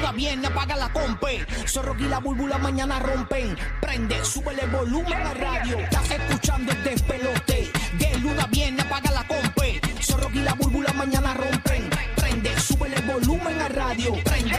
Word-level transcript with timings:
luna 0.00 0.12
viene, 0.12 0.46
apaga 0.46 0.76
la 0.76 0.88
compe. 0.92 1.46
Zorro 1.66 1.94
y 1.98 2.08
la 2.08 2.18
búlbula 2.18 2.58
mañana 2.58 2.98
rompen. 3.00 3.56
Prende, 3.80 4.24
sube 4.24 4.52
el 4.58 4.70
volumen 4.70 5.12
a 5.12 5.34
radio. 5.34 5.78
Estás 5.78 6.10
escuchando 6.10 6.72
el 6.72 6.82
despelote. 6.82 7.70
De 7.98 8.18
luna 8.18 8.46
viene, 8.50 8.80
apaga 8.80 9.10
la 9.10 9.26
compe. 9.26 9.80
Zorro 10.00 10.30
y 10.32 10.40
la 10.40 10.54
búlbula 10.54 10.92
mañana 10.94 11.34
rompen. 11.34 11.90
Prende, 12.16 12.58
sube 12.58 12.88
el 12.94 13.02
volumen 13.02 13.60
a 13.60 13.68
radio. 13.68 14.14
Prende, 14.24 14.58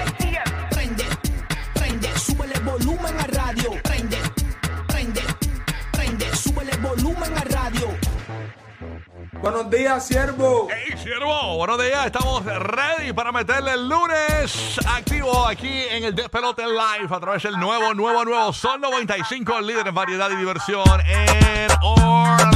prende, 0.69 1.05
Buenos 9.41 9.69
días, 9.71 10.05
siervo. 10.05 10.67
Hey, 10.69 10.95
siervo, 11.01 11.57
buenos 11.57 11.81
días. 11.81 12.05
Estamos 12.05 12.45
ready 12.45 13.11
para 13.11 13.31
meterle 13.31 13.73
el 13.73 13.89
lunes 13.89 14.79
activo 14.85 15.47
aquí 15.47 15.85
en 15.89 16.03
el 16.03 16.13
Despelote 16.13 16.61
Live 16.67 17.07
a 17.09 17.19
través 17.19 17.41
del 17.41 17.59
nuevo, 17.59 17.91
nuevo, 17.95 18.23
nuevo 18.23 18.53
Sol 18.53 18.79
95, 18.79 19.57
el 19.57 19.65
líder 19.65 19.87
en 19.87 19.95
variedad 19.95 20.29
y 20.29 20.35
diversión 20.35 20.85
en 21.07 21.71
Orlando. 21.81 22.51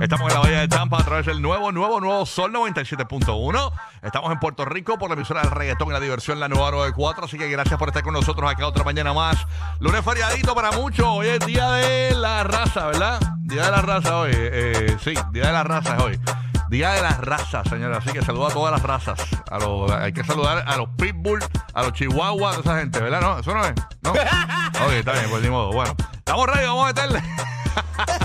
Estamos 0.00 0.28
en 0.28 0.34
la 0.34 0.40
Bahía 0.40 0.60
de 0.60 0.68
Tampa 0.68 1.00
a 1.00 1.04
través 1.04 1.26
del 1.26 1.42
nuevo, 1.42 1.72
nuevo, 1.72 2.00
nuevo 2.00 2.24
Sol 2.24 2.52
97.1. 2.52 3.72
Estamos 4.02 4.30
en 4.30 4.38
Puerto 4.38 4.64
Rico 4.64 4.96
por 4.96 5.10
la 5.10 5.16
emisora 5.16 5.42
del 5.42 5.50
reggaetón 5.50 5.88
y 5.88 5.92
la 5.92 6.00
diversión, 6.00 6.38
la 6.38 6.48
nueva 6.48 6.70
94. 6.70 7.24
Así 7.24 7.36
que 7.36 7.48
gracias 7.48 7.76
por 7.80 7.88
estar 7.88 8.04
con 8.04 8.14
nosotros 8.14 8.48
acá 8.48 8.64
otra 8.64 8.84
mañana 8.84 9.12
más. 9.12 9.44
Lunes 9.80 10.04
feriadito 10.04 10.54
para 10.54 10.70
muchos. 10.70 11.04
Hoy 11.04 11.26
es 11.26 11.44
día 11.44 11.68
de 11.72 12.14
la 12.14 12.44
raza, 12.44 12.86
¿verdad? 12.86 13.39
Día 13.50 13.64
de 13.64 13.70
la 13.72 13.82
raza 13.82 14.16
hoy. 14.16 14.30
Eh, 14.32 14.96
sí, 15.02 15.12
día 15.32 15.46
de 15.46 15.52
la 15.52 15.64
raza 15.64 15.98
hoy. 16.04 16.20
Día 16.68 16.90
de 16.92 17.02
las 17.02 17.18
razas, 17.18 17.68
señores. 17.68 17.98
Así 17.98 18.12
que 18.12 18.22
saluda 18.22 18.46
a 18.46 18.50
todas 18.52 18.70
las 18.70 18.82
razas. 18.82 19.18
A 19.50 19.58
los, 19.58 19.90
hay 19.90 20.12
que 20.12 20.22
saludar 20.22 20.62
a 20.68 20.76
los 20.76 20.88
pitbull, 20.90 21.40
a 21.74 21.82
los 21.82 21.92
chihuahuas, 21.92 22.58
a 22.58 22.60
esa 22.60 22.78
gente, 22.78 23.00
¿verdad? 23.00 23.20
¿No? 23.20 23.38
¿Eso 23.40 23.52
no 23.52 23.64
es? 23.64 23.74
¿No? 24.02 24.12
Ok, 24.82 24.92
está 24.92 25.12
bien, 25.12 25.26
pues 25.28 25.42
ni 25.42 25.50
modo. 25.50 25.72
Bueno, 25.72 25.94
estamos 26.14 26.46
ready, 26.46 26.64
vamos 26.64 26.84
a 26.84 26.86
meterle. 26.86 27.22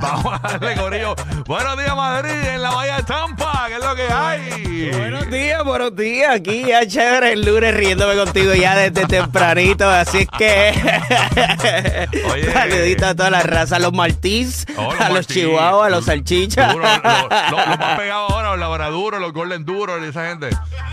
vamos 0.00 0.40
a 0.42 0.48
darle 0.48 0.74
corillo. 0.76 1.14
Buenos 1.46 1.78
días, 1.78 1.96
Madrid, 1.96 2.30
en 2.54 2.62
la 2.62 2.70
Bahía 2.70 2.96
de 2.96 3.02
Tampa, 3.04 3.64
que 3.68 3.74
es 3.74 3.84
lo 3.84 3.94
que 3.96 4.08
hay. 4.12 4.90
Buenos 4.96 5.30
días, 5.30 5.64
buenos 5.64 5.96
días. 5.96 6.34
Aquí 6.34 6.64
ya 6.66 6.86
chévere 6.86 7.32
el 7.32 7.44
lunes 7.44 7.74
riéndome 7.74 8.14
contigo 8.16 8.54
ya 8.54 8.76
desde 8.76 9.06
tempranito. 9.06 9.88
Así 9.90 10.18
es 10.18 10.28
que. 10.38 10.72
Oye. 12.32 12.52
Saludito 12.52 13.06
a 13.06 13.14
todas 13.14 13.32
las 13.32 13.44
razas, 13.46 13.72
a 13.72 13.78
los 13.78 13.92
maltís, 13.92 14.66
Oh, 14.76 14.92
los 14.92 15.00
a 15.00 15.08
los 15.10 15.26
chihuahuas, 15.26 15.86
a 15.86 15.90
los 15.90 16.04
salchichas. 16.04 16.72
Duro, 16.72 16.84
lo, 16.86 17.28
lo- 17.28 17.50
lo 17.50 17.56
más 17.76 17.98
pegado 17.98 18.28
ahora, 18.30 18.50
los 18.50 18.58
labraduros, 18.60 19.20
los 19.20 19.32
golden 19.32 19.64
duros 19.64 20.00
y 20.04 20.08
esa 20.08 20.28
gente. 20.28 20.50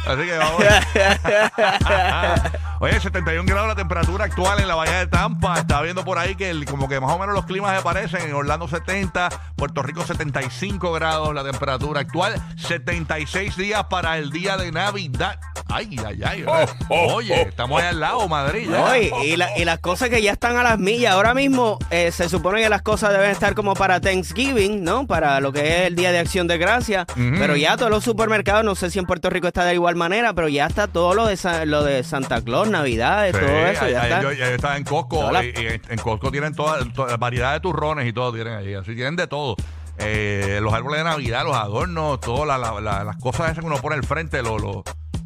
Así 0.07 0.21
que 0.25 0.37
vamos. 0.37 0.63
Oye, 2.79 2.99
71 2.99 3.45
grados 3.45 3.69
la 3.69 3.75
temperatura 3.75 4.25
actual 4.25 4.59
en 4.59 4.67
la 4.67 4.75
bahía 4.75 4.99
de 4.99 5.07
Tampa. 5.07 5.59
Estaba 5.59 5.83
viendo 5.83 6.03
por 6.03 6.17
ahí 6.17 6.35
que 6.35 6.65
como 6.65 6.89
que 6.89 6.99
más 6.99 7.11
o 7.11 7.17
menos 7.17 7.33
los 7.33 7.45
climas 7.45 7.75
se 7.77 7.81
parecen. 7.81 8.21
En 8.21 8.33
Orlando 8.33 8.67
70, 8.67 9.29
Puerto 9.55 9.81
Rico 9.81 10.05
75 10.05 10.91
grados 10.91 11.33
la 11.33 11.43
temperatura 11.43 12.01
actual. 12.01 12.35
76 12.57 13.55
días 13.55 13.85
para 13.85 14.17
el 14.17 14.29
día 14.29 14.57
de 14.57 14.73
Navidad. 14.73 15.39
Ay, 15.75 15.97
ay, 16.05 16.21
ay. 16.25 16.45
Oye, 16.89 17.41
estamos 17.41 17.81
ahí 17.81 17.87
al 17.89 17.99
lado, 17.99 18.27
Madrid. 18.29 18.67
No, 18.69 18.95
y, 18.95 19.11
y 19.25 19.35
la- 19.37 19.57
y 19.57 19.65
las 19.65 19.79
cosas 19.79 20.09
que 20.09 20.21
ya 20.21 20.31
están 20.31 20.55
a 20.57 20.63
las 20.63 20.79
millas. 20.79 21.13
Ahora 21.13 21.33
mismo 21.33 21.77
eh, 21.89 22.11
se 22.11 22.29
supone 22.29 22.61
que 22.61 22.69
las 22.69 22.81
cosas 22.81 23.11
deben 23.11 23.29
estar 23.31 23.55
como 23.55 23.73
para 23.73 23.99
Thanksgiving, 23.99 24.83
¿no? 24.83 25.05
Para 25.05 25.39
lo 25.41 25.51
que 25.51 25.59
es 25.81 25.87
el 25.87 25.95
Día 25.95 26.11
de 26.11 26.19
Acción 26.19 26.47
de 26.47 26.57
Gracia. 26.57 27.05
Pero 27.15 27.55
ya 27.55 27.75
todos 27.77 27.91
los 27.91 28.03
supermercados, 28.03 28.63
no 28.63 28.75
sé 28.75 28.89
si 28.89 28.99
en 28.99 29.05
Puerto 29.05 29.29
Rico 29.29 29.47
está 29.47 29.65
de 29.65 29.73
igual 29.73 29.95
manera, 29.95 30.33
pero 30.33 30.47
ya 30.47 30.65
está 30.67 30.87
todo 30.87 31.13
lo 31.13 31.25
de, 31.27 31.37
lo 31.65 31.83
de 31.83 32.03
Santa 32.03 32.41
Claus, 32.41 32.69
Navidades, 32.69 33.35
Sí, 33.35 33.41
todo 33.41 33.49
eso. 33.67 33.85
ahí- 33.85 33.91
Ya 33.91 34.01
ahí 34.01 34.09
está. 34.11 34.21
yo, 34.21 34.31
yo 34.31 34.45
estaba 34.45 34.77
en 34.77 34.83
Costco 34.85 35.31
la- 35.31 35.43
y, 35.43 35.53
en- 35.89 35.97
Costco 35.97 36.31
tienen 36.31 36.53
toda, 36.55 36.79
toda 36.93 37.17
variedad 37.17 37.53
de 37.53 37.59
turrones 37.59 38.07
y 38.07 38.13
todo 38.13 38.31
tienen 38.33 38.53
ahí, 38.53 38.73
así 38.75 38.95
tienen 38.95 39.15
de 39.15 39.27
todo. 39.27 39.55
Eh, 39.97 40.59
los 40.61 40.73
árboles 40.73 40.99
de 40.99 41.03
Navidad, 41.05 41.43
los 41.45 41.55
adornos, 41.55 42.19
todas 42.19 42.45
la- 42.47 42.57
la- 42.57 42.81
la- 42.81 43.03
las 43.05 43.15
cosas 43.17 43.51
esas 43.51 43.59
que 43.59 43.65
uno 43.65 43.77
pone 43.77 43.95
al 43.95 44.03
frente, 44.03 44.41
lo, 44.41 44.57
lo- 44.59 44.83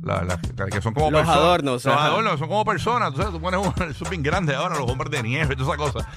la- 0.10 0.24
la- 0.58 0.66
que 0.68 0.82
son 0.82 0.94
como 0.94 1.12
Los 1.12 1.22
personas. 1.22 1.40
adornos, 1.44 1.86
Los 1.86 1.96
ajá. 1.96 2.06
adornos 2.08 2.40
son 2.40 2.48
como 2.48 2.66
personas, 2.66 3.10
entonces 3.10 3.32
tú 3.34 3.40
pones 3.42 3.60
uno, 3.60 3.74
eso 3.90 4.04
es 4.04 4.10
bien 4.10 4.24
grande 4.24 4.56
ahora, 4.56 4.78
los 4.78 4.90
hombres 4.90 5.12
de 5.12 5.24
nieve 5.24 5.54
y 5.54 5.58
todas 5.58 5.76
esas 5.80 5.92
cosas. 5.94 6.08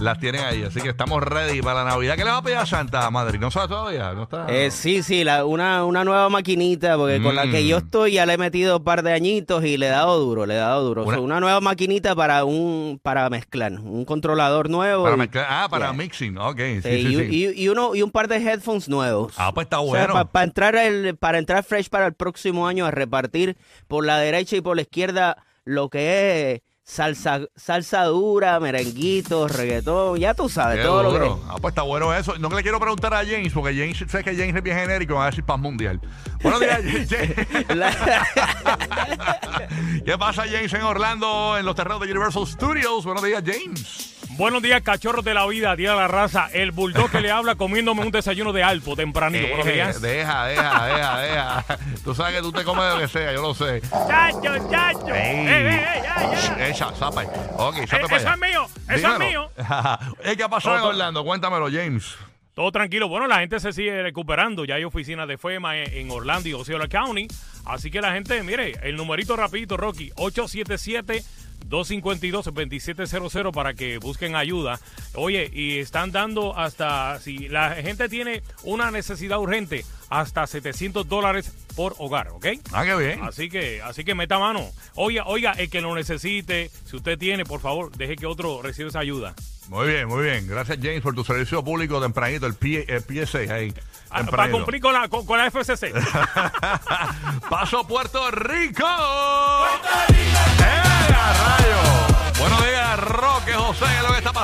Las 0.00 0.18
tienen 0.18 0.42
ahí, 0.42 0.62
así 0.62 0.80
que 0.80 0.88
estamos 0.88 1.22
ready 1.22 1.60
para 1.60 1.84
la 1.84 1.90
Navidad. 1.90 2.16
¿Qué 2.16 2.24
le 2.24 2.30
va 2.30 2.38
a 2.38 2.42
pedir 2.42 2.56
a 2.56 2.64
Santa 2.64 3.10
Madrid? 3.10 3.38
¿No 3.38 3.50
sabe 3.50 3.68
todavía? 3.68 4.14
¿No 4.14 4.22
está? 4.22 4.46
Eh, 4.48 4.70
sí, 4.70 5.02
sí, 5.02 5.24
la- 5.24 5.44
una, 5.44 5.84
una 5.84 6.04
nueva 6.04 6.28
maquinita, 6.30 6.96
porque 6.96 7.20
con 7.22 7.34
la 7.36 7.42
que 7.50 7.62
Mm. 7.62 7.66
yo 7.66 7.76
estoy 7.78 8.12
ya 8.12 8.24
le 8.24 8.32
he 8.34 8.38
metido 8.38 8.78
un 8.78 8.84
par 8.84 9.02
de 9.02 9.12
añitos 9.12 9.62
y 9.64 9.76
le 9.76 9.86
he 9.86 9.90
dado 9.90 10.18
duro, 10.18 10.46
le 10.46 10.54
he 10.54 10.56
dado 10.56 10.82
duro. 10.84 11.04
Una- 11.04 11.38
nueva 11.40 11.60
maquinita 11.60 12.14
para 12.16 12.44
un 12.44 12.98
para 13.02 13.28
mezclar, 13.28 13.72
un 13.72 14.04
controlador 14.06 14.70
nuevo. 14.70 15.02
para 15.04 15.16
y- 15.16 15.18
mezclar- 15.18 15.46
ah, 15.48 15.68
para 15.70 15.86
Yeah. 15.88 15.92
mixing, 15.92 16.38
ok, 16.38 16.56
sí, 16.56 16.62
eh, 16.64 16.80
sí, 16.82 16.90
y, 16.90 17.16
sí. 17.16 17.52
y- 17.58 17.62
y 17.64 17.68
uno, 17.68 17.94
y 17.94 18.00
un 18.02 18.10
par 18.10 18.26
de 18.28 18.36
headphones 18.36 18.88
nuevos. 18.88 19.34
Ah, 19.36 19.52
pues 19.52 19.66
está 19.66 19.80
O 19.80 19.92
sea, 19.92 20.06
bueno. 20.06 20.14
pa- 20.14 20.24
para 20.32 20.44
entrar 20.44 20.76
el, 20.76 21.16
para 21.18 21.36
entrar 21.38 21.62
fresh 21.62 21.90
para 21.90 22.06
el 22.06 22.14
próximo 22.14 22.66
año 22.66 22.86
a 22.86 22.90
repartir 22.90 23.58
por 23.86 24.06
la 24.06 24.18
derecha 24.18 24.56
y 24.56 24.60
por 24.62 24.76
la 24.76 24.82
izquierda 24.82 25.36
lo 25.64 25.90
que 25.90 26.52
es 26.54 26.60
salsa, 26.90 27.42
salsa 27.54 28.04
dura, 28.04 28.58
merenguitos, 28.58 29.52
reggaetón, 29.52 30.18
ya 30.18 30.34
tú 30.34 30.48
sabes, 30.48 30.78
Qué 30.78 30.82
todo 30.82 31.04
lo 31.04 31.12
que 31.12 31.30
Ah, 31.48 31.56
pues 31.60 31.70
está 31.70 31.82
bueno 31.82 32.12
eso. 32.12 32.36
No 32.38 32.48
le 32.48 32.62
quiero 32.62 32.80
preguntar 32.80 33.14
a 33.14 33.24
James, 33.24 33.52
porque 33.52 33.74
James, 33.74 34.10
sé 34.10 34.24
que 34.24 34.34
James 34.34 34.56
es 34.56 34.62
bien 34.62 34.76
genérico, 34.76 35.14
va 35.14 35.24
a 35.24 35.30
decir 35.30 35.44
paz 35.44 35.60
mundial. 35.60 36.00
Buenos 36.42 36.60
días, 36.60 36.80
James. 37.08 37.08
¿Qué 40.04 40.18
pasa, 40.18 40.44
James, 40.50 40.72
en 40.72 40.82
Orlando, 40.82 41.56
en 41.58 41.64
los 41.64 41.76
terrenos 41.76 42.00
de 42.00 42.10
Universal 42.10 42.46
Studios? 42.46 43.04
Buenos 43.04 43.22
días, 43.22 43.42
James. 43.46 44.16
Buenos 44.40 44.62
días, 44.62 44.80
cachorros 44.80 45.22
de 45.22 45.34
la 45.34 45.46
vida, 45.46 45.76
día 45.76 45.90
de 45.90 45.96
la 45.96 46.08
raza. 46.08 46.48
El 46.54 46.72
bulldog 46.72 47.10
que 47.10 47.20
le 47.20 47.30
habla 47.30 47.56
comiéndome 47.56 48.00
un 48.00 48.10
desayuno 48.10 48.54
de 48.54 48.62
alpo 48.62 48.96
tempranito. 48.96 49.46
Buenos 49.48 49.66
Eh, 49.66 49.72
días. 49.74 50.00
deja, 50.00 50.46
deja, 50.46 50.86
deja, 50.86 51.18
deja. 51.20 51.64
Tú 52.02 52.14
sabes 52.14 52.36
que 52.36 52.40
tú 52.40 52.50
te 52.50 52.64
comes 52.64 52.90
lo 52.94 53.00
que 53.00 53.08
sea, 53.08 53.34
yo 53.34 53.42
lo 53.42 53.52
sé. 53.52 53.82
Chacho, 53.82 54.70
chacho. 54.70 55.08
Ey. 55.14 55.46
Eh, 55.46 55.46
eh, 55.46 55.84
eh, 55.94 56.02
ya, 56.02 56.56
ya. 56.56 56.68
Echa, 56.68 56.90
zapa. 56.94 57.24
Ok, 57.58 57.76
Eh, 57.82 57.86
para 57.86 58.06
eso 58.06 58.14
allá. 58.16 58.32
es 58.32 58.40
mío, 58.40 58.66
eso 58.88 59.12
Dímelo. 59.12 59.12
es 59.12 59.28
mío. 59.28 59.50
Eh, 60.24 60.36
¿Qué 60.38 60.42
ha 60.42 60.48
pasado 60.48 60.76
en 60.76 60.82
Orlando? 60.84 61.22
Cuéntamelo, 61.22 61.66
James. 61.70 62.14
Todo 62.54 62.72
tranquilo. 62.72 63.08
Bueno, 63.08 63.26
la 63.26 63.40
gente 63.40 63.60
se 63.60 63.74
sigue 63.74 64.02
recuperando. 64.02 64.64
Ya 64.64 64.76
hay 64.76 64.84
oficinas 64.84 65.28
de 65.28 65.36
FEMA 65.36 65.76
en, 65.76 65.92
en 65.92 66.10
Orlando 66.10 66.48
y 66.48 66.54
Osceola 66.54 66.88
County. 66.88 67.28
Así 67.66 67.90
que 67.90 68.00
la 68.00 68.12
gente, 68.14 68.42
mire, 68.42 68.72
el 68.84 68.96
numerito 68.96 69.36
rapidito, 69.36 69.76
Rocky, 69.76 70.10
877 70.16 71.22
252-2700 71.68 73.52
para 73.52 73.74
que 73.74 73.98
busquen 73.98 74.36
ayuda. 74.36 74.80
Oye, 75.14 75.50
y 75.52 75.78
están 75.78 76.12
dando 76.12 76.56
hasta, 76.56 77.18
si 77.20 77.48
la 77.48 77.74
gente 77.76 78.08
tiene 78.08 78.42
una 78.62 78.90
necesidad 78.90 79.38
urgente, 79.38 79.84
hasta 80.08 80.46
700 80.46 81.08
dólares 81.08 81.52
por 81.76 81.94
hogar, 81.98 82.28
¿ok? 82.28 82.46
Ah, 82.72 82.84
qué 82.84 82.96
bien. 82.96 83.22
Así 83.22 83.48
que, 83.48 83.80
así 83.82 84.04
que 84.04 84.14
meta 84.14 84.38
mano. 84.38 84.68
Oiga, 84.94 85.24
oiga, 85.26 85.52
el 85.52 85.70
que 85.70 85.80
lo 85.80 85.94
necesite, 85.94 86.70
si 86.84 86.96
usted 86.96 87.18
tiene, 87.18 87.44
por 87.44 87.60
favor, 87.60 87.90
deje 87.96 88.16
que 88.16 88.26
otro 88.26 88.60
reciba 88.62 88.88
esa 88.88 88.98
ayuda. 88.98 89.34
Muy 89.68 89.86
bien, 89.86 90.08
muy 90.08 90.24
bien. 90.24 90.48
Gracias, 90.48 90.78
James, 90.82 91.00
por 91.00 91.14
tu 91.14 91.22
servicio 91.22 91.62
público 91.62 92.00
tempranito, 92.00 92.44
el, 92.46 92.54
P, 92.54 92.92
el 92.92 93.02
PSA 93.02 93.54
ahí. 93.54 93.72
Ah, 94.10 94.24
para 94.24 94.50
cumplir 94.50 94.80
con 94.82 94.92
la, 94.92 95.08
con, 95.08 95.24
con 95.24 95.38
la 95.38 95.48
FCC. 95.48 95.92
Paso 97.48 97.86
Puerto 97.86 98.32
Rico. 98.32 98.82
¡Puerto 98.82 99.88
Rico! 100.08 100.29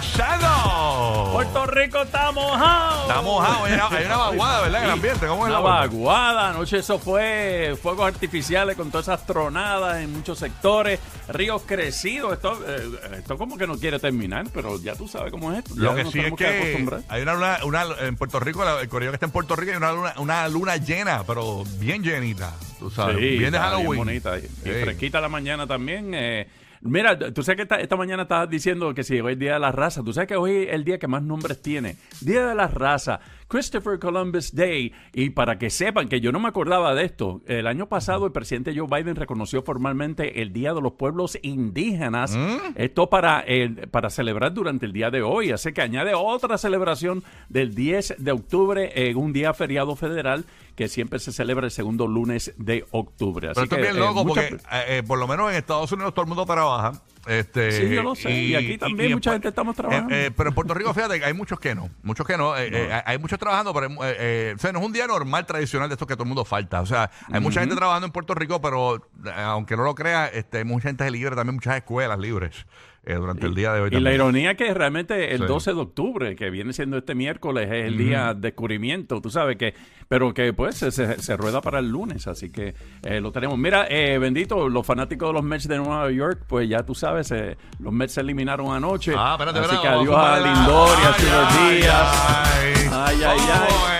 ¿Qué 0.01 0.07
es 0.07 0.19
lo 0.19 0.25
que 0.27 0.33
está 0.33 0.47
pasando? 0.47 1.31
Puerto 1.33 1.67
Rico 1.67 2.03
está 2.03 2.33
mojado. 2.33 3.03
Está 3.03 3.23
mojado, 3.23 3.65
hay 3.65 3.73
una, 3.75 3.89
hay 3.89 4.05
una 4.07 4.17
vaguada, 4.17 4.61
¿verdad? 4.63 4.79
En 4.81 4.85
el 4.87 4.91
ambiente, 4.93 5.27
¿cómo 5.27 5.47
es 5.47 5.51
Una 5.51 5.61
la 5.61 5.61
vaguada? 5.61 6.51
anoche 6.51 6.79
eso 6.79 6.99
fue 6.99 7.77
fuegos 7.83 8.07
artificiales 8.07 8.77
con 8.77 8.91
todas 8.91 9.09
esas 9.09 9.27
tronadas 9.27 9.99
en 10.03 10.13
muchos 10.13 10.39
sectores, 10.39 10.99
ríos 11.29 11.63
crecidos, 11.67 12.33
esto, 12.33 12.59
eh, 12.67 12.91
esto 13.19 13.37
como 13.39 13.57
que 13.59 13.67
no 13.67 13.77
quiere 13.79 13.99
terminar, 13.99 14.47
pero 14.53 14.79
ya 14.81 14.95
tú 14.95 15.07
sabes 15.09 15.31
cómo 15.31 15.53
es 15.53 15.59
esto. 15.59 15.75
Lo 15.77 15.91
ya 15.91 15.97
que 15.97 16.05
nos 16.05 16.13
sí 16.13 16.19
es 16.19 16.25
tenemos 16.25 16.39
que 16.39 16.59
acostumbrar. 16.59 17.01
hay 17.09 17.23
una 17.23 17.35
luna, 17.35 17.59
una, 17.65 17.85
en 18.01 18.17
Puerto 18.17 18.41
Rico, 18.41 18.65
la- 18.65 18.81
el 18.81 18.89
correo 18.89 19.11
que 19.11 19.17
está 19.17 19.27
en 19.27 19.33
Puerto 19.33 19.57
Rico, 19.57 19.71
hay 19.73 19.77
una 19.79 19.93
luna, 19.93 20.15
una 20.19 20.49
luna 20.49 20.77
llena, 20.77 21.23
pero 21.27 21.65
bien 21.79 22.03
llenita, 22.03 22.53
tú 22.79 22.91
sabes, 22.91 23.17
Sí, 23.17 23.23
bien 23.39 23.53
de 23.53 23.59
está 23.59 23.71
Halloween. 23.71 23.99
bonita. 23.99 24.39
Y 24.39 24.43
Sí. 24.43 24.49
fresquita 24.83 25.21
la 25.21 25.29
mañana 25.29 25.67
también. 25.67 26.13
eh. 26.15 26.49
Mira, 26.81 27.19
tú 27.33 27.43
sabes 27.43 27.67
que 27.67 27.83
esta, 27.83 27.97
mañana 27.97 28.23
estabas 28.23 28.49
diciendo 28.49 28.93
que 28.95 29.05
si 29.05 29.21
hoy 29.21 29.33
es 29.35 29.39
Día 29.39 29.55
de 29.55 29.61
la 29.61 29.73
Raza. 29.73 30.03
Tú 30.03 30.13
sabes 30.13 30.29
que 30.29 30.37
hoy 30.37 30.65
es 30.65 30.75
el 30.75 30.85
día 30.85 30.99
que 30.99 31.09
más 31.09 31.23
nombres 31.23 31.61
tiene. 31.63 31.97
Día 32.21 32.47
de 32.47 32.55
la 32.55 32.69
Raza. 32.69 33.21
Christopher 33.49 33.99
Columbus 33.99 34.55
Day. 34.55 34.93
Y 35.13 35.31
para 35.31 35.59
que 35.59 35.71
sepan 35.71 36.09
que 36.09 36.21
yo 36.21 36.33
no 36.33 36.41
me 36.41 36.49
acordaba 36.49 36.95
de 36.95 37.05
esto, 37.05 37.43
el 37.47 37.67
año 37.67 37.89
pasado 37.89 38.27
el 38.27 38.33
presidente 38.33 38.75
Joe 38.77 38.87
Biden 38.89 39.17
reconoció 39.17 39.63
formalmente 39.63 40.43
el 40.43 40.53
Día 40.53 40.75
de 40.75 40.81
los 40.81 40.93
Pueblos 40.93 41.39
Indígenas. 41.43 42.37
Esto 42.75 43.09
para, 43.09 43.41
el, 43.41 43.89
para 43.89 44.11
celebrar 44.11 44.53
durante 44.55 44.87
el 44.87 44.93
día 44.93 45.11
de 45.11 45.23
hoy. 45.23 45.51
Así 45.53 45.73
que 45.73 45.83
añade 45.83 46.15
otra 46.15 46.59
celebración 46.59 47.23
del 47.49 47.75
10 47.75 48.17
de 48.19 48.33
octubre 48.33 49.09
en 49.09 49.17
un 49.17 49.33
día 49.33 49.55
feriado 49.55 49.97
federal 49.97 50.45
que 50.75 50.89
siempre 50.89 51.19
se 51.19 51.33
celebra 51.33 51.65
el 51.67 51.71
segundo 51.71 52.07
lunes 52.07 52.53
de 52.59 52.85
octubre. 52.91 53.49
Así 53.49 53.55
Pero 53.55 53.65
esto 53.65 53.77
que, 53.77 53.83
es 53.83 53.89
bien 53.95 54.03
eh, 54.03 54.07
loco 54.07 54.25
mucha- 54.25 54.43
porque 54.49 54.55
eh, 54.77 54.99
eh, 54.99 55.03
por 55.03 55.19
lo 55.19 55.27
menos 55.27 55.51
en 55.51 55.57
Estados 55.57 55.91
Unidos 55.93 56.13
todo 56.13 56.25
el 56.25 56.29
mundo 56.29 56.45
trabaja. 56.45 57.01
Este, 57.27 57.73
Sí, 57.73 57.95
yo 57.95 58.03
lo 58.03 58.15
sé, 58.15 58.31
y 58.31 58.55
aquí 58.55 58.79
también 58.79 59.13
mucha 59.13 59.33
gente 59.33 59.49
estamos 59.49 59.75
trabajando. 59.75 60.15
eh, 60.15 60.27
eh, 60.27 60.31
pero 60.37 60.49
en 60.51 60.55
Puerto 60.55 60.75
Rico, 60.75 60.95
fíjate, 60.95 61.25
hay 61.25 61.33
muchos 61.33 61.59
que 61.59 61.75
no. 61.75 61.91
Muchos 62.03 62.27
que 62.27 62.37
no. 62.37 62.57
eh, 62.57 62.69
eh, 62.73 63.03
hay- 63.05 63.19
muchos 63.19 63.39
trabajando, 63.39 63.73
pero 63.75 63.87
eh, 63.87 64.17
eh, 64.19 64.53
o 64.57 64.59
sea, 64.59 64.73
no 64.73 64.79
es 64.81 64.87
un 64.87 64.93
día 64.93 65.07
normal, 65.07 65.45
tradicional 65.47 65.89
de 65.89 65.95
estos 65.95 66.07
que 66.07 66.15
todo 66.15 66.23
el 66.25 66.29
mundo 66.29 66.45
falta. 66.45 66.81
O 66.81 66.87
sea, 66.87 67.11
hay 67.33 67.41
mucha 67.41 67.61
gente 67.61 67.75
trabajando 67.75 68.07
en 68.07 68.13
Puerto 68.13 68.35
Rico, 68.35 68.61
pero 68.61 68.97
eh, 68.97 69.31
aunque 69.37 69.77
no 69.77 69.83
lo 69.85 69.95
crea, 69.95 70.27
este, 70.29 70.59
hay 70.59 70.65
mucha 70.65 70.89
gente 70.89 71.11
libre, 71.11 71.35
también 71.35 71.55
muchas 71.57 71.77
escuelas 71.77 72.19
libres 72.19 72.67
eh, 73.07 73.15
durante 73.15 73.47
el 73.47 73.55
día 73.55 73.73
de 73.73 73.81
hoy. 73.81 73.91
Y 73.93 74.01
la 74.01 74.13
ironía 74.13 74.57
que 74.57 74.75
realmente 74.75 75.33
el 75.35 75.41
Sí. 75.43 75.47
12 75.47 75.73
de 75.75 75.81
octubre, 75.81 76.37
que 76.37 76.51
viene 76.51 76.73
siendo 76.73 76.99
este 76.99 77.15
miércoles, 77.15 77.69
es 77.71 77.87
el 77.87 77.97
día 77.97 78.35
de 78.35 78.41
descubrimiento, 78.41 79.21
tú 79.21 79.31
sabes 79.31 79.57
que, 79.57 79.75
pero 80.09 80.35
que 80.35 80.53
pues 80.53 80.75
se, 80.77 80.91
se- 80.91 81.37
rueda 81.37 81.61
para 81.61 81.79
el 81.79 81.89
lunes, 81.89 82.27
así 82.27 82.51
que 82.51 82.75
eh, 83.05 83.21
lo 83.21 83.31
tenemos. 83.33 83.57
Mira, 83.59 83.87
eh, 83.89 84.19
bendito, 84.19 84.69
los 84.69 84.85
fanáticos 84.85 85.29
de 85.29 85.33
los 85.35 85.43
Mets 85.45 85.69
de 85.69 85.77
Nueva 85.79 86.11
York, 86.11 86.43
pues 86.49 86.69
ya 86.69 86.85
tú 86.85 86.95
sabes, 86.95 87.31
eh, 87.31 87.57
los 87.79 87.93
Mets 87.93 88.15
se 88.15 88.21
eliminaron 88.23 88.73
anoche. 88.73 89.15
Ah, 89.17 89.33
espérate, 89.39 89.59
así 89.61 89.75
espérate, 89.75 89.89
que 89.89 89.95
adiós 89.95 90.17
a. 90.17 90.41
Lindor 90.41 90.99
y 90.99 91.07
a 91.07 91.81
Díaz. 91.81 92.55
ay. 92.57 92.73
Ay, 92.93 93.23
ay, 93.25 93.39
¿Cómo 93.39 93.87
ay. 93.89 93.96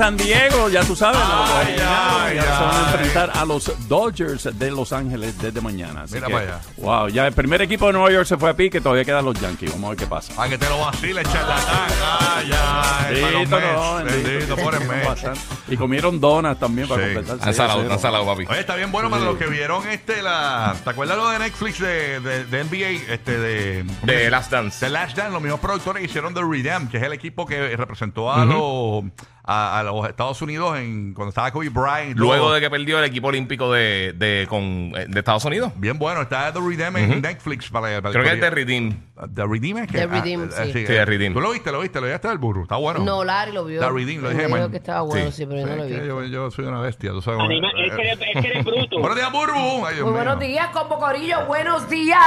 San 0.00 0.16
Diego, 0.16 0.70
ya 0.70 0.82
tú 0.82 0.96
sabes, 0.96 1.18
los 1.20 1.50
Ay, 1.50 1.76
ay, 1.78 2.36
ya 2.36 2.42
se 2.42 2.48
van 2.48 2.62
a 2.62 2.78
ay. 2.88 2.94
enfrentar 2.94 3.32
a 3.34 3.44
los 3.44 3.70
Dodgers 3.86 4.48
de 4.58 4.70
Los 4.70 4.94
Ángeles 4.94 5.36
desde 5.36 5.60
mañana. 5.60 6.04
Así 6.04 6.14
Mira 6.14 6.28
que, 6.28 6.32
para 6.32 6.44
allá. 6.46 6.60
Wow, 6.78 7.08
ya 7.08 7.26
el 7.26 7.34
primer 7.34 7.60
equipo 7.60 7.86
de 7.88 7.92
Nueva 7.92 8.10
York 8.10 8.24
se 8.24 8.38
fue 8.38 8.48
a 8.48 8.56
pique, 8.56 8.80
todavía 8.80 9.04
quedan 9.04 9.26
los 9.26 9.38
Yankees. 9.38 9.72
Vamos 9.72 9.88
a 9.88 9.90
ver 9.90 9.98
qué 9.98 10.06
pasa. 10.06 10.32
Ah, 10.38 10.48
que 10.48 10.56
te 10.56 10.66
lo 10.70 10.78
vacile, 10.80 11.22
charlatán. 11.24 11.90
Ay, 12.18 12.50
ay, 12.50 13.14
Bendito, 13.14 13.60
no, 13.60 13.94
bendito. 13.96 14.28
Bendito, 14.30 14.56
por 14.56 14.74
el 14.74 14.88
mes. 14.88 15.06
Bastante. 15.06 15.40
Y 15.68 15.76
comieron 15.76 16.18
donas 16.18 16.58
también 16.58 16.88
para 16.88 17.06
Sí. 17.06 17.14
completar. 17.14 17.46
Han 17.46 17.54
salado, 17.54 17.92
han 17.92 17.98
salado, 17.98 18.24
papi. 18.24 18.46
Oye, 18.48 18.60
está 18.60 18.76
bien 18.76 18.90
bueno 18.90 19.10
para 19.10 19.22
los 19.24 19.36
que 19.36 19.48
vieron 19.48 19.86
este 19.86 20.22
la. 20.22 20.76
¿Te 20.82 20.88
acuerdas 20.88 21.18
lo 21.18 21.28
de 21.28 21.40
Netflix 21.40 21.78
de, 21.78 22.20
de, 22.20 22.44
de 22.46 22.64
NBA? 22.64 23.12
Este 23.12 23.38
de. 23.38 23.84
De 24.04 24.30
Last 24.30 24.50
Dance. 24.50 24.80
The 24.86 24.90
Last 24.90 25.14
Dance, 25.14 25.30
los 25.30 25.42
mismos 25.42 25.60
productores 25.60 26.02
hicieron 26.02 26.32
The 26.32 26.40
Redem, 26.42 26.88
que 26.88 26.96
es 26.96 27.02
el 27.02 27.12
equipo 27.12 27.44
que 27.44 27.76
representó 27.76 28.32
a, 28.32 28.46
los, 28.46 29.04
a, 29.52 29.80
a 29.80 29.82
los 29.82 30.08
Estados 30.08 30.40
Unidos 30.42 30.78
en 30.78 31.12
cuando 31.12 31.30
estaba 31.30 31.50
Kobe 31.50 31.70
Bryant. 31.70 32.16
todo. 32.16 32.24
Luego 32.26 32.52
de 32.52 32.60
que 32.60 32.70
perdió 32.70 32.98
el 33.00 33.04
equipo 33.04 33.28
olímpico 33.28 33.72
de, 33.72 34.14
de, 34.16 34.46
con, 34.48 34.62
eh, 34.96 35.06
de 35.08 35.18
Estados 35.18 35.44
Unidos. 35.44 35.72
Bien 35.74 35.98
bueno, 35.98 36.20
está 36.22 36.52
The 36.52 36.60
Redem 36.60 36.96
en 36.96 37.20
Netflix 37.22 37.68
para, 37.68 38.00
para 38.00 38.12
Creo 38.12 38.24
que 38.24 38.32
es 38.34 38.40
de 38.40 38.50
Redeem. 38.50 38.94
The 39.34 39.44
Redeem 39.46 39.78
es 39.78 39.86
que. 39.90 39.98
The 39.98 40.06
Redeem, 40.06 40.48
ah, 40.56 40.64
sí. 40.66 40.72
Sí, 40.72 40.84
The 40.84 41.04
Redeem. 41.04 41.34
Tú 41.34 41.40
lo 41.40 41.50
viste, 41.50 41.72
lo 41.72 41.80
viste, 41.80 42.00
lo 42.00 42.06
viste 42.06 42.28
del 42.28 42.38
burro. 42.38 42.62
Está 42.62 42.76
bueno. 42.76 43.00
No, 43.00 43.24
Larry 43.24 43.52
lo 43.52 43.64
vio. 43.64 43.80
The 43.80 43.90
Redeem, 43.90 44.22
lo 44.22 44.30
dije 44.30 44.70
que 44.70 44.76
estaba 44.76 45.00
bueno, 45.02 45.30
sí, 45.32 45.44
pero 45.46 45.60
yo 45.60 45.66
no 45.66 45.76
lo 45.76 45.84
vi. 45.84 45.94
yo, 45.94 46.24
yo 46.24 46.50
soy 46.50 46.66
una 46.66 46.80
bestia, 46.80 47.10
tú 47.10 47.20
sabes. 47.20 47.40
Anima- 47.40 47.68
es, 47.76 47.92
que 47.94 48.02
eres, 48.02 48.18
es 48.34 48.42
que 48.42 48.48
eres 48.50 48.64
bruto. 48.64 48.98
Buenos 49.00 49.16
días, 49.16 49.32
burro. 49.32 49.54
Ay, 49.86 49.94
Dios 49.96 50.04
Muy 50.06 50.12
mío. 50.14 50.24
buenos 50.24 50.38
días, 50.38 50.68
Combo 50.68 50.98
Corillo. 50.98 51.46
Buenos 51.46 51.88
días. 51.90 52.18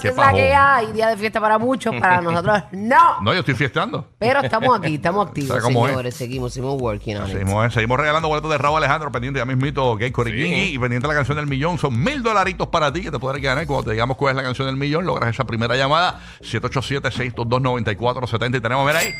¿Qué 0.00 0.02
¿Qué 0.02 0.08
es 0.08 0.16
la 0.16 0.32
que 0.32 0.54
hay? 0.54 0.92
Día 0.92 1.08
de 1.08 1.16
fiesta 1.16 1.40
para 1.40 1.58
muchos, 1.58 1.94
para 1.98 2.20
nosotros 2.20 2.62
no. 2.72 3.20
No, 3.22 3.32
yo 3.32 3.40
estoy 3.40 3.54
fiestando. 3.54 4.06
Pero 4.18 4.40
estamos 4.40 4.78
aquí, 4.78 4.96
estamos 4.96 5.26
activos, 5.28 5.48
¿Sabe 5.48 5.62
cómo 5.62 5.86
es? 5.86 5.90
señores. 5.92 6.14
Seguimos, 6.14 6.41
seguimos 6.50 6.80
working 6.80 7.16
on 7.16 7.26
it. 7.26 7.32
Seguimos, 7.32 7.74
seguimos 7.74 7.98
regalando 7.98 8.28
boletos 8.28 8.50
de 8.50 8.58
Raúl 8.58 8.78
Alejandro, 8.78 9.12
pendiente 9.12 9.38
ya 9.38 9.44
mismito, 9.44 9.96
Gay 9.96 10.10
Coriquingui, 10.10 10.74
y 10.74 10.78
pendiente 10.78 11.06
de 11.06 11.12
la 11.12 11.18
canción 11.18 11.36
del 11.36 11.46
millón. 11.46 11.78
Son 11.78 12.02
mil 12.02 12.22
dolaritos 12.22 12.68
para 12.68 12.92
ti 12.92 13.02
que 13.02 13.10
te 13.10 13.18
podrás 13.18 13.42
ganar. 13.42 13.66
Cuando 13.66 13.84
te 13.84 13.92
digamos 13.92 14.16
cuál 14.16 14.32
es 14.32 14.36
la 14.36 14.42
canción 14.42 14.66
del 14.66 14.76
millón, 14.76 15.06
logras 15.06 15.30
esa 15.30 15.44
primera 15.44 15.76
llamada, 15.76 16.20
787-622-9470. 16.42 18.56
Y 18.56 18.60
tenemos, 18.60 18.86
mira 18.86 18.98
ahí, 18.98 19.12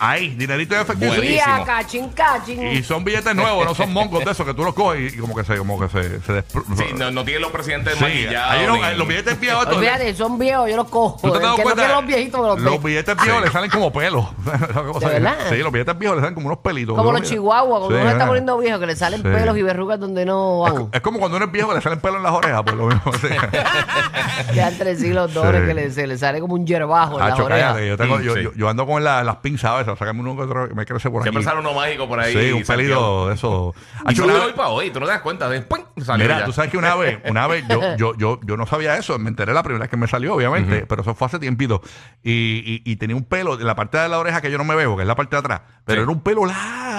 ahí, 0.00 0.30
dinerito 0.30 0.74
de 0.74 0.82
efectivo. 0.82 1.14
Buenísimo. 1.14 1.64
Cachín, 1.64 2.08
cachín. 2.10 2.66
Y 2.68 2.82
son 2.82 3.04
billetes 3.04 3.34
nuevos, 3.34 3.64
no 3.66 3.74
son 3.74 3.92
mongos 3.92 4.24
de 4.24 4.30
esos 4.32 4.46
que 4.46 4.54
tú 4.54 4.64
los 4.64 4.74
coges 4.74 5.14
y 5.14 5.18
como 5.18 5.34
que 5.36 5.44
se, 5.44 5.56
como 5.58 5.78
que 5.78 5.88
se, 5.88 6.20
se 6.20 6.32
despru- 6.42 6.64
Sí, 6.76 6.84
no, 6.96 7.10
no 7.10 7.24
tienen 7.24 7.42
los 7.42 7.52
presidentes 7.52 7.94
Sí, 7.96 8.02
maquillados. 8.04 8.78
ni- 8.92 8.96
los 8.98 9.06
billetes 9.08 9.38
viejos. 9.38 9.62
estos- 9.62 9.76
Olvídate, 9.78 10.14
son 10.14 10.38
viejos, 10.38 10.68
yo 10.70 10.76
los 10.76 10.88
cojo. 10.88 11.18
¿Tú 11.22 11.28
te 11.30 11.36
has 11.36 11.36
El 11.36 11.42
dado 11.42 11.56
que 11.56 11.60
no 11.60 11.64
cuenta? 11.64 11.82
quiere 11.82 11.94
los 12.00 12.06
viejitos 12.06 12.40
me 12.40 12.46
los 12.48 12.60
Los 12.60 12.72
doy. 12.82 12.84
billetes 12.90 13.16
viejos 13.22 13.42
le 13.44 13.50
salen 13.50 13.70
como 13.70 13.92
pelos. 13.92 14.26
¿De 15.00 15.06
verdad? 15.06 15.34
Sí, 15.50 15.56
los 15.58 15.72
billetes 15.72 15.98
viejos 15.98 16.16
le 16.16 16.22
salen 16.22 16.34
como 16.34 16.46
unos 16.46 16.58
pelitos. 16.58 16.96
Como 16.96 17.12
los 17.12 17.22
chihuahuas, 17.22 17.80
cuando 17.80 17.88
Sí, 17.88 17.94
uno 17.94 18.04
se 18.06 18.12
está 18.12 18.26
poniendo 18.26 18.58
viejo, 18.58 18.78
que 18.80 18.86
le 18.86 18.96
salen 18.96 19.20
Sí. 19.22 19.28
pelos 19.28 19.56
y 19.56 19.62
verrugas 19.62 20.00
donde 20.00 20.24
no 20.24 20.66
Es, 20.66 20.72
van. 20.74 20.88
es 20.92 21.00
como 21.00 21.18
cuando 21.18 21.36
uno 21.36 21.46
es 21.46 21.52
viejo 21.52 21.74
le 21.74 21.80
salen 21.80 22.00
pelos 22.00 22.16
en 22.16 22.22
las 22.22 22.32
orejas, 22.32 22.62
pues 22.64 22.76
lo 22.76 22.86
mismo. 22.86 23.12
Sí. 23.20 23.28
Ya 24.54 24.68
entre 24.68 24.96
sí 24.96 25.12
los 25.12 25.30
Sí. 25.30 25.38
que 25.66 25.74
le, 25.74 25.90
se 25.90 26.06
le 26.06 26.18
sale 26.18 26.40
como 26.40 26.54
un 26.54 26.66
yerbajo 26.66 27.20
en 27.20 27.28
las 27.28 27.38
orejas. 27.38 27.72
cállate, 27.74 27.88
yo, 27.88 27.96
tengo, 27.96 28.18
Mm, 28.18 28.22
yo, 28.22 28.34
sí. 28.34 28.42
yo, 28.42 28.52
yo 28.54 28.68
ando 28.68 28.86
con 28.86 29.02
la- 29.04 29.22
las 29.22 29.36
pinzas 29.36 29.70
a 29.70 29.74
sacarme 29.96 30.20
uno 30.20 30.36
que 30.36 30.42
otro 30.42 30.68
me 30.74 30.84
crece 30.86 31.10
por 31.10 31.20
aquí. 31.22 31.26
Siempre 31.30 31.42
sale 31.44 31.60
uno 31.60 31.72
mágico 31.74 32.08
por 32.08 32.20
ahí. 32.20 32.32
Sí, 32.32 32.52
un 32.52 32.62
pelito 32.64 33.28
de 33.28 33.34
eso. 33.34 33.74
Y 34.06 34.08
Hacho, 34.10 34.12
yo 34.16 34.24
una 34.24 34.34
de 34.34 34.40
hoy 34.40 34.46
vez- 34.46 34.54
para 34.56 34.68
hoy, 34.70 34.90
tú 34.90 35.00
no 35.00 35.06
te 35.06 35.12
das 35.12 35.20
cuenta. 35.22 35.48
De, 35.48 35.60
¡pum! 35.62 35.80
salió 36.02 36.24
Mira, 36.24 36.38
ya. 36.40 36.44
tú 36.46 36.52
sabes 36.52 36.70
que 36.70 36.78
una 36.78 36.94
vez, 36.94 37.18
una 37.28 37.46
vez, 37.46 37.64
yo, 37.68 37.80
yo, 37.96 38.14
yo, 38.16 38.40
yo 38.44 38.56
no 38.56 38.66
sabía 38.66 38.96
eso, 38.96 39.18
me 39.18 39.28
enteré 39.30 39.52
la 39.52 39.62
primera 39.62 39.82
vez 39.84 39.90
que 39.90 39.96
me 39.96 40.06
salió, 40.06 40.34
obviamente, 40.34 40.86
pero 40.86 41.02
eso 41.02 41.14
fue 41.14 41.26
hace 41.26 41.38
tiempito. 41.38 41.82
Y, 42.22 42.82
y, 42.84 42.90
y 42.92 42.96
tenía 42.96 43.16
un 43.16 43.24
pelo 43.24 43.54
en 43.58 43.66
la 43.66 43.74
parte 43.74 43.98
de 43.98 44.08
la 44.08 44.18
oreja 44.18 44.40
que 44.40 44.50
yo 44.50 44.58
no 44.58 44.64
me 44.64 44.74
veo, 44.74 44.96
que 44.96 45.02
es 45.02 45.08
la 45.08 45.14
parte 45.16 45.36
de 45.36 45.40
atrás, 45.40 45.60
pero 45.84 46.00
Sí. 46.00 46.02
era 46.04 46.10
un 46.12 46.22
pelo 46.22 46.46
largo, 46.46 46.89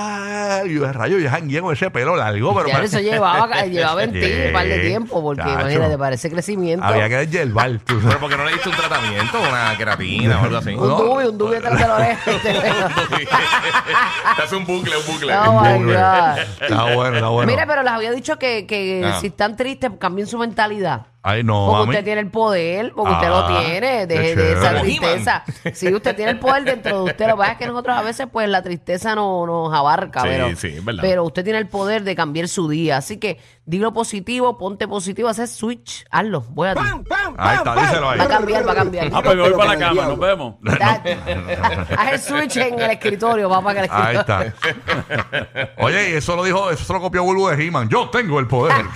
y 0.65 0.73
yo 0.75 0.91
rayo, 0.91 1.17
yo 1.19 1.29
jangué 1.29 1.61
con 1.61 1.73
ese 1.73 1.89
pelo 1.91 2.15
largo, 2.15 2.55
pero 2.55 2.67
Ya 2.67 2.83
eso 2.83 2.99
llevaba, 2.99 3.65
llevaba 3.69 4.03
en 4.03 4.11
ti 4.13 4.31
un 4.47 4.53
par 4.53 4.65
de 4.67 4.79
tiempo, 4.79 5.21
porque 5.21 5.41
chacho. 5.43 5.59
imagínate, 5.61 5.97
parece 5.97 6.29
crecimiento. 6.31 6.85
había 6.85 7.07
que 7.09 7.17
deshielbar, 7.25 7.79
tú. 7.85 7.99
Pero 8.03 8.19
porque 8.19 8.37
no 8.37 8.45
le 8.45 8.53
diste 8.53 8.69
un 8.69 8.75
tratamiento, 8.75 9.39
una 9.39 9.77
queratina 9.77 10.41
o 10.41 10.45
algo 10.45 10.57
así. 10.57 10.69
Un 10.71 10.87
dubi, 10.89 11.25
un 11.25 11.37
dubi 11.37 11.55
detrás 11.55 11.79
de 11.79 11.87
la 11.87 11.95
oreja. 11.95 12.31
Te 14.35 14.41
hace 14.43 14.55
un 14.55 14.65
bucle, 14.65 14.95
un 14.97 15.05
bucle. 15.05 15.33
Oh. 15.35 15.63
Está 16.61 16.95
bueno, 16.95 17.15
está 17.15 17.27
bueno. 17.29 17.51
Mira, 17.51 17.65
pero 17.65 17.83
les 17.83 17.91
había 17.91 18.11
dicho 18.11 18.37
que, 18.37 18.65
que 18.67 19.03
Ah. 19.05 19.19
si 19.19 19.27
están 19.27 19.55
tristes, 19.55 19.91
cambien 19.99 20.27
su 20.27 20.37
mentalidad. 20.37 21.07
Ay, 21.23 21.43
no, 21.43 21.67
Porque 21.67 21.79
mami. 21.81 21.89
usted 21.91 22.03
tiene 22.03 22.21
el 22.21 22.31
poder, 22.31 22.93
porque 22.95 23.13
usted 23.13 23.27
lo 23.27 23.37
Ah, 23.37 23.47
tiene, 23.61 24.07
qué 24.07 24.07
de 24.07 24.51
esa 24.53 24.69
chévere. 24.69 24.81
tristeza. 24.81 25.43
Sí, 25.73 25.93
usted 25.93 26.15
tiene 26.15 26.31
el 26.31 26.39
poder 26.39 26.63
dentro 26.63 27.03
de 27.03 27.11
usted. 27.11 27.27
Lo 27.27 27.33
que 27.35 27.37
pasa 27.37 27.51
es 27.51 27.57
que 27.59 27.67
nosotros 27.67 27.95
a 27.95 28.01
veces, 28.01 28.27
pues, 28.31 28.49
la 28.49 28.63
tristeza 28.63 29.13
no, 29.13 29.45
nos 29.45 29.71
abarca, 29.71 30.21
Sí, 30.21 30.27
pero, 30.29 30.55
sí, 30.55 30.67
es 30.69 30.83
verdad. 30.83 31.01
pero 31.03 31.23
usted 31.23 31.43
tiene 31.43 31.59
el 31.59 31.67
poder 31.67 32.03
de 32.03 32.15
cambiar 32.15 32.47
su 32.47 32.67
día. 32.67 32.97
Así 32.97 33.17
que 33.17 33.39
dilo 33.65 33.93
positivo, 33.93 34.57
ponte 34.57 34.87
positivo, 34.87 35.29
hacer 35.29 35.47
switch, 35.47 36.05
hazlo, 36.09 36.41
voy 36.49 36.69
a 36.69 36.73
ti. 36.75 36.81
Ahí 37.37 37.57
está, 37.57 37.75
díselo 37.75 38.09
ahí. 38.09 38.17
Va 38.19 38.25
a 38.25 38.27
cambiar, 38.27 38.67
va 38.67 38.71
a 38.71 38.75
cambiar. 38.75 39.07
Ah, 39.13 39.21
pues 39.23 39.35
me 39.35 39.41
voy 39.43 39.53
para 39.53 39.73
la 39.75 39.77
cama, 39.77 40.03
nos 40.07 40.19
vemos. 40.19 40.55
Da- 40.61 41.03
Haz 41.99 42.13
el 42.13 42.19
switch 42.19 42.57
en 42.57 42.79
el 42.79 42.89
escritorio, 42.91 43.47
va 43.47 43.61
para 43.61 43.81
que 43.81 43.85
el 43.85 43.91
Ahí 43.93 44.15
escritorio. 44.17 44.53
está. 44.57 45.69
Oye, 45.77 46.09
y 46.09 46.13
eso 46.13 46.35
lo 46.35 46.43
dijo, 46.43 46.71
eso 46.71 46.83
se 46.83 46.93
lo 46.93 46.99
copió 46.99 47.23
Bulbo 47.23 47.49
de 47.51 47.63
He-Man. 47.63 47.89
Yo 47.89 48.09
tengo 48.09 48.39
el 48.39 48.47
poder. 48.47 48.83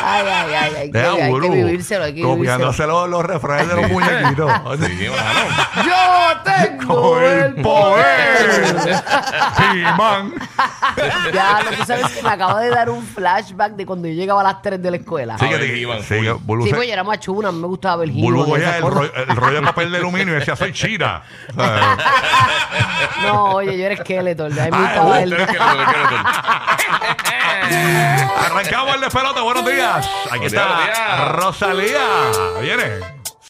Ay, 0.03 0.27
ay, 0.27 0.53
ay, 0.53 0.73
hay 0.75 0.91
que, 0.91 0.97
Deja 0.97 1.11
hay 1.13 1.39
que 1.39 1.49
vivírselo, 1.49 2.03
hay 2.05 2.11
que 2.13 2.21
vivírselo. 2.21 2.37
Copiándose 2.37 2.87
los, 2.87 3.09
los 3.09 3.25
refranes 3.25 3.67
de 3.67 3.75
los 3.75 3.91
muñequitos. 3.91 4.51
Sí. 4.81 5.07
Yo 5.85 6.41
tengo 6.43 7.11
Con 7.11 7.23
el 7.23 7.55
poder. 7.55 8.75
He-Man. 9.73 10.33
Ya, 11.33 11.61
lo 11.63 11.71
que 11.77 11.85
sabes 11.85 12.05
es 12.05 12.11
que 12.13 12.21
me 12.23 12.29
acaba 12.29 12.59
de 12.61 12.69
dar 12.69 12.89
un 12.89 13.03
flashback 13.05 13.73
de 13.73 13.85
cuando 13.85 14.07
yo 14.07 14.13
llegaba 14.13 14.41
a 14.41 14.43
las 14.43 14.61
3 14.61 14.81
de 14.81 14.91
la 14.91 14.97
escuela. 14.97 15.37
Sí, 15.37 15.47
que 15.47 15.57
te- 15.57 15.81
He-Man, 15.81 15.99
sí, 16.03 16.15
Bulbo 16.41 16.63
Sí, 16.63 16.69
se- 16.71 16.75
pues 16.75 16.87
yo 16.87 16.93
era 16.93 17.03
machuna, 17.03 17.49
a 17.49 17.51
mí 17.51 17.59
me 17.59 17.67
gustaba 17.67 17.97
ver 17.97 18.09
Bulbo 18.09 18.45
He-Man 18.45 18.47
y 18.47 18.51
cogía 18.51 18.65
esas 18.65 18.75
el, 18.77 18.81
cosas. 18.83 18.97
rollo, 18.97 19.13
el 19.15 19.35
rollo 19.35 19.55
de 19.61 19.67
papel 19.67 19.91
de 19.91 19.97
aluminio 19.97 20.35
y 20.35 20.39
decía, 20.39 20.55
soy 20.55 20.71
Chira. 20.73 21.21
No, 23.23 23.43
oye, 23.55 23.77
yo 23.77 23.85
era 23.85 23.95
Skeletor, 23.97 24.51
de 24.51 24.61
ahí 24.61 24.71
me 24.71 24.77
Ah, 24.77 24.81
gustaba 24.81 25.21
el... 25.21 25.33
Arrancamos 28.45 28.95
el 28.95 29.01
despelote. 29.01 29.41
Buenos 29.41 29.65
días. 29.65 29.90
Aquí 29.97 30.29
Buenos 30.29 30.53
está 30.53 30.81
días. 30.83 31.31
Rosalía. 31.35 32.31
Viene. 32.61 33.20